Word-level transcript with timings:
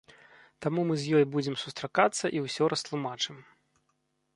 Таму 0.65 0.85
мы 0.91 0.95
з 1.01 1.19
ёй 1.19 1.23
будзем 1.37 1.55
сустракацца 1.65 2.25
і 2.39 2.45
ўсё 2.49 2.63
растлумачым. 2.75 3.37